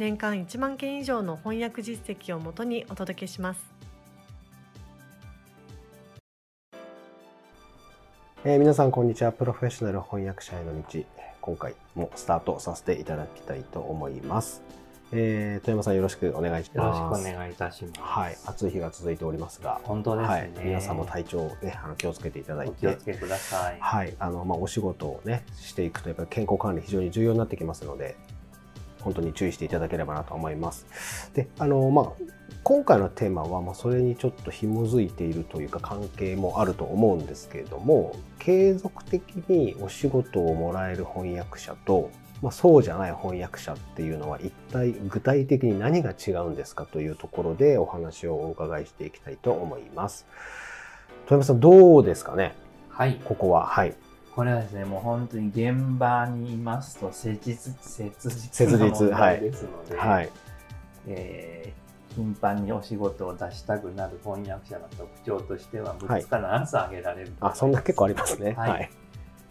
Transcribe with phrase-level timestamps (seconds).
[0.00, 3.60] 年間1万件以上の翻訳実績をもとにお届けします。
[8.42, 11.00] えー、皆さんこんにちはプロフェッショナル翻訳者への道
[11.42, 14.62] 今回もスタートさせていただきたいと思います
[15.12, 16.98] えー、富山さんよろしくお願いします。
[16.98, 18.00] よろしくお願いいたします。
[18.00, 20.32] はい、暑い日が続いておりますが、本当ですね。
[20.32, 23.78] はい、皆さんも体調ね、あの気をつけていただいて、気をつけください。
[23.80, 28.14] はい、あのまあお仕事をねしていくとやっぱり健康管理非常に重要になってきますので、
[29.00, 31.30] 本当に注意していただければなと思います。
[31.34, 32.12] で、あの、まあ、
[32.62, 42.10] 今回のテーマは、まあ、それにちょっと紐づいているというか関係もあると思うんですけれども、継続的にお仕事をもらえる翻訳者と、
[42.42, 50.26] まあ、そうじゃない翻訳者っていうのは一体具体的に何が違うんですかというところでお話をお伺いしていきたいと思います。
[51.26, 52.54] 富山さんどうですかね？
[52.88, 53.20] はい。
[53.24, 53.66] ここは。
[53.66, 53.94] はい。
[54.34, 60.30] これはですね、もう本当に現場にいますと切実、切実な問題ですので、はいはい、
[61.08, 68.52] えー、頻繁にお仕事を出したくなる翻訳者の特徴としては、6つか7つ挙げられる、はい、あ、そんな結構ありますね。
[68.52, 68.90] はい。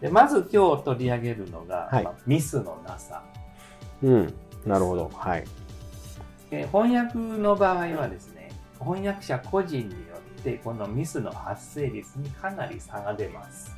[0.00, 3.22] でまず今日取り上げるのが、まあ、ミスのなさ。
[4.02, 4.34] うん、
[4.66, 5.10] なるほど。
[5.14, 5.44] はい。
[6.50, 9.98] 翻訳の場合はですね、翻訳者個人によ
[10.40, 13.75] ってこのミスの発生率にかなり差が出ます。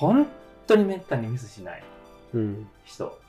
[0.00, 0.26] 本
[0.66, 1.82] 当にめったにミスしない
[2.84, 3.20] 人。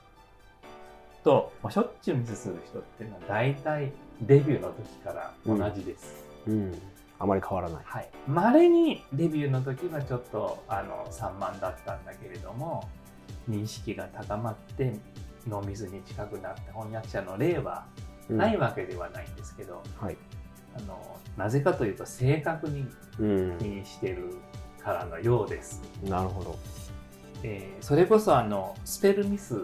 [1.23, 3.91] と、まあ、しょっちゅうミスする人っていうのは大体
[4.21, 6.25] デビューの時から同じです。
[6.47, 6.81] うん、うん
[7.19, 7.83] あまり変わらない。
[7.85, 8.09] はい。
[8.27, 12.89] 稀にデビューの時はちょっとあの散漫だったんだけれども、
[13.47, 14.95] 認識が高まって
[15.47, 17.85] ノーミスに近くなった翻訳者の例は
[18.27, 20.17] ないわけではないんですけど、うん、はい、
[20.75, 22.87] あのなぜかというと正確に
[23.17, 24.37] 気にしてる
[24.83, 25.81] からのようです。
[26.03, 26.57] なるほど。
[27.43, 29.63] えー、それこそあのスペルミス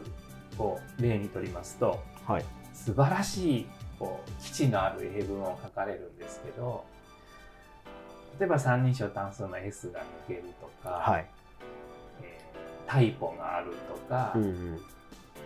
[0.58, 3.68] を例にとりますと、はい、素晴らしい
[4.00, 6.86] こう基地のある英文を書かれるんですけど
[8.40, 11.30] 例えば三人称単数の S が抜けるとか、はい
[12.22, 14.82] えー、タイポがあるとか、うんうん、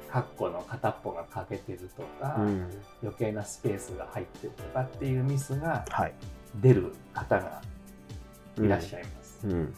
[0.09, 2.69] カッコの片っぽが欠けてるとか、うん、
[3.01, 5.85] 余計なスペースが入ってるとかっていうミスが
[6.61, 7.61] 出る方が
[8.57, 9.15] いらっしゃいます。
[9.15, 9.73] うんうん、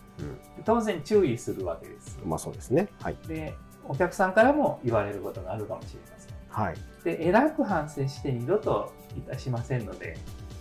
[0.65, 2.19] 当然注意するわけです。
[2.25, 2.89] まあそうですね。
[3.01, 3.17] はい。
[3.27, 6.33] で、お客さんからも言われることがあるかもしれません。
[6.49, 6.75] はい。
[7.03, 10.17] で、えらく反省して二度といたしませんので、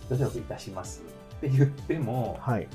[0.09, 1.03] 努力いたします
[1.37, 2.67] って言っても、はい。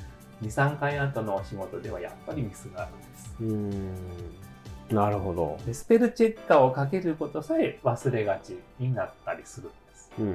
[0.43, 3.35] 2、3回後のお仕事ではやっぱりミスがあるんです。
[3.41, 4.97] うん。
[4.97, 5.75] なるほどで。
[5.75, 10.13] スペルチェッカーをかけることさえ忘れがちになったりするんです。
[10.19, 10.35] うんうん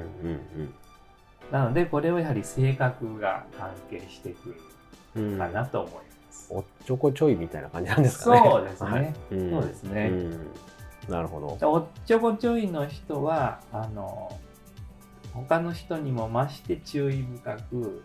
[0.62, 0.74] ん。
[1.50, 4.56] なので、これはやはり性格が関係してくる
[5.14, 6.48] かなと思います。
[6.50, 8.42] おっちょこちょいみたいな感じなんですかね。
[8.44, 8.90] そうですね。
[8.90, 9.14] はい、
[9.50, 10.12] そうですね。
[11.08, 11.70] なるほど。
[11.70, 14.38] おっちょこちょいの人は、あの、
[15.32, 18.02] 他の人にも増して注意深く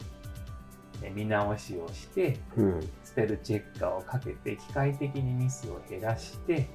[1.13, 6.67] 見直しをして、うん、スペルチェッカーをかけて機械的にミスを減らして、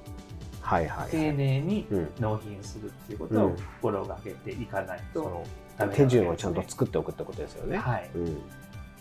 [0.61, 1.87] はいはい、はい、丁寧に
[2.19, 5.43] 納品するっていうことを心がけていかないと、
[5.79, 7.77] うん、手順をちゃんと作っておくってことですよね。
[7.77, 8.41] はい、うん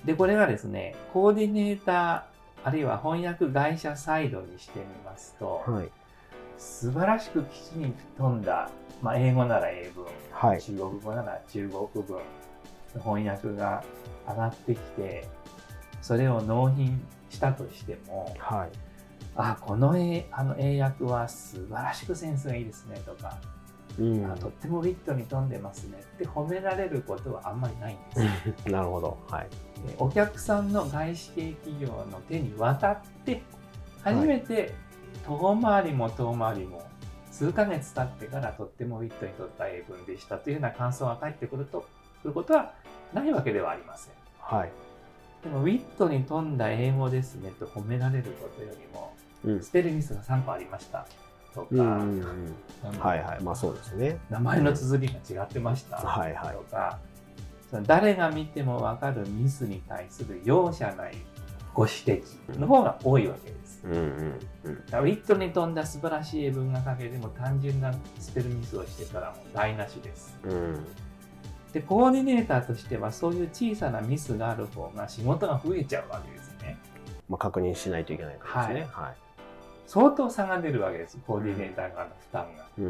[0.05, 5.91] で、これがですね、コーディネーター、あるいは翻訳会社サイドにしてみますと、はい、
[6.59, 8.71] 素晴らしく基地に富んだ、
[9.03, 12.21] まあ、英語なら英文、はい、中国語なら中国文、
[12.95, 13.85] 翻訳が
[14.27, 15.29] 上がってきて、
[16.01, 18.71] それを納品したとしても、はい、
[19.37, 23.39] あ、この英あの英訳は素晴らしくセンスがいいですねとか、
[23.99, 28.69] うん、とってもウィットに富んでますねって褒められることはあんまりないんです。
[28.71, 29.49] なるほど、はい、
[29.99, 33.43] お客さんの外資系企業の手に渡って
[34.03, 34.75] 初めて
[35.27, 36.87] 遠回りも遠回りも
[37.31, 41.87] 数ヶ月経ってからとってもウィットにとった英文でしたというような感想が返ってくると
[42.23, 42.73] くることは
[43.13, 44.15] ないわけではありません。
[44.39, 44.73] はい、
[45.43, 49.15] でもウィットに富んだ英語ですねと褒められることよりも、
[49.45, 51.07] うん、スペルミスが3個ありました
[51.55, 51.83] とか、
[52.99, 53.43] はいはい。
[53.43, 54.19] まあそうですね。
[54.29, 56.07] 名前の綴りが違ってました、と
[56.71, 56.99] か、
[57.83, 61.17] 誰が見ても分かるミスに対する容赦ない
[61.73, 63.83] ご指摘の方が多いわけです。
[63.85, 63.99] うんうん
[64.65, 70.39] うん、ウィットに富んだ素晴らしい英文が書けても単純なスペルミスをしてたらもう台無しです。
[70.45, 70.87] うん
[71.73, 76.79] でコーディネーターとしてはそういう小さなミスがある方が仕事が増えちゃうわけですね。
[77.29, 78.89] まあ、確認しないといけないからですね。
[78.93, 79.24] はい、はい
[79.87, 82.67] 相当差が出るわけです、コーディネーター側の負担が。
[82.79, 82.85] うん。
[82.87, 82.89] う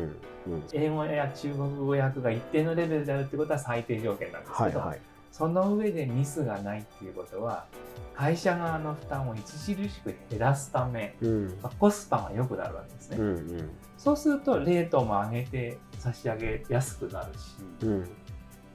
[0.57, 5.01] ん、英語や中国語訳が一定のレベルであるってことは最低条件なんですけど、はいはい、
[5.33, 7.67] その上でミスがないっていうことは、
[8.15, 18.09] 会社側の負担を著しく減らすため、うん、まあ、コスパが良くなるわけですね、うんうん、そうするとレートも上げて差し上げやすくなるし、うん、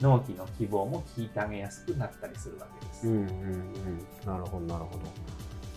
[0.00, 3.08] 納期の希望も聞いてあげやすくなったりするわけです。
[3.08, 3.26] うんうんうん、
[4.26, 4.98] なるほどなるほど。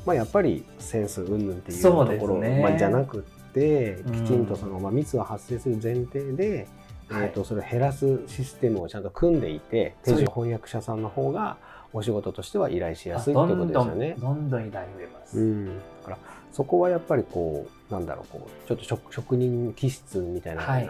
[0.06, 6.68] まあ、やっぱりセンス云々っていうところ、ね、まあ、じゃなくてきちんとその、まあ、密が発生する前提で、
[7.10, 11.58] えー、とそれを減らすシステムをちゃんと組んでいて手順翻訳者さんの方が
[11.94, 14.16] お仕事としては依頼しやすいってことですよね。
[14.20, 15.40] どんどん依頼増えます。
[15.40, 15.74] うん、だ
[16.04, 16.18] から
[16.54, 20.90] そこはやっぱりこうなんだろうこうちょっと職職人気質みたいな、はい、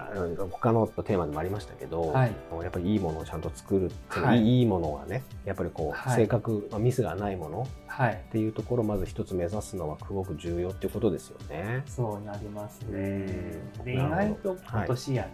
[0.51, 11.83] 他のテーマでもありましたけど、はい、やっぱりいいものをちゃんと作る、はい、いいものがねやっぱりこう、はい、正確、まあ、ミスがないものっていうところをまず一つ目指すのはすごく重要っていうことですよね。
[11.87, 13.61] そうなりますね。
[13.85, 15.29] で意外と今年や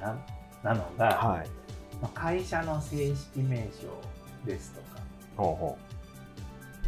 [0.64, 1.48] な,、なのが、はい。
[2.02, 3.88] まあ、会社の正式名称
[4.46, 5.02] ですとか
[5.36, 5.89] ほうほう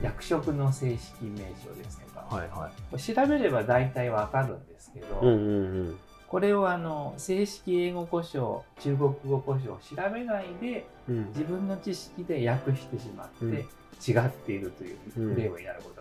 [0.01, 2.12] 役職の正式名称ですと。
[2.12, 16.00] か、はいはい、調べれば大体わかるんですけど、うんうんうん、これをあの正式英語故障中国語故障を調べないで、うん、自分の知識で訳してしまって、違っているという例をやること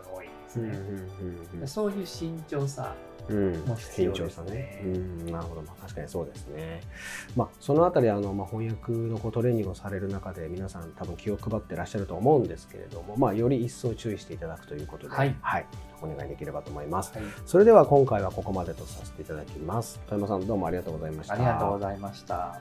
[0.59, 1.67] ですね。
[1.67, 2.95] そういう慎重さ
[3.29, 4.81] うん、必要ですね。
[4.85, 6.81] うん、なるほど、まあ、確かにそうですね。
[7.37, 15.67] まあ、そのあたりあの、まあ、翻訳のこうトレーニングをされる中で皆さん多分気を配ってらっしゃると思うんですけれども、まあ、より一層注意していただくということで、はい、はい、
[16.03, 20.01] お願いできればと思います、はい、それでは今回はここまでとさせていただきます。
[20.09, 21.35] 富山さんどうもありがとうございました。
[21.35, 22.61] ありがとうございました。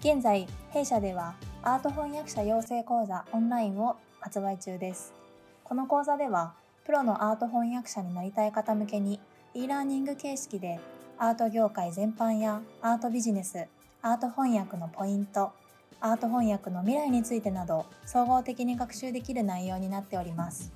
[0.00, 5.27] 現在弊社ではアート翻訳者養成講座オンラインを発売中です。
[5.68, 6.54] この講座では
[6.86, 9.20] プロのアート翻訳者になりたい方向けに
[9.52, 10.80] e ラーニング形式で
[11.18, 13.66] アート業界全般やアートビジネス、
[14.00, 15.52] アート翻訳のポイント、
[16.00, 20.72] アート翻訳の未来についてなど総合的に学習できる内容になっております。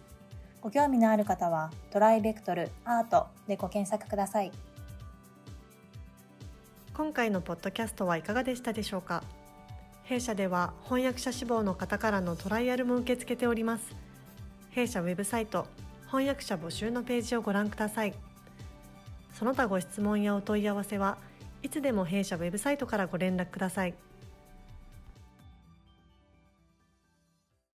[0.60, 4.52] ご興味のある方はトライベクトルアートでご検索ください。
[6.92, 9.22] 今回のポッドキャストはいかがでしたでしょうか？
[10.04, 13.96] 弊社では翻訳者志望の方からのトライアルも受け付けております。
[14.72, 15.66] 弊社ウェブサイト
[16.06, 18.14] 翻訳者募集のページをご覧ください
[19.32, 21.16] その他ご質問やお問い合わせは
[21.62, 23.94] いつでも弊社ウェブサイトからご連絡ください。